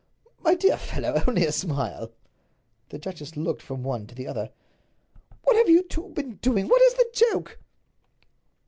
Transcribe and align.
"My 0.41 0.55
dear 0.55 0.77
fellow, 0.77 1.21
only 1.27 1.45
a 1.45 1.51
smile!" 1.51 2.09
The 2.89 2.97
duchess 2.97 3.37
looked 3.37 3.61
from 3.61 3.83
one 3.83 4.07
to 4.07 4.15
the 4.15 4.25
other. 4.25 4.49
"What 5.43 5.57
have 5.57 5.69
you 5.69 5.83
two 5.83 6.09
been 6.15 6.37
doing? 6.37 6.67
What 6.67 6.81
is 6.81 6.95
the 6.95 7.07
joke?" 7.13 7.59